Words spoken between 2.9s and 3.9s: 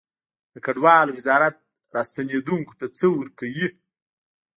څه ورکوي؟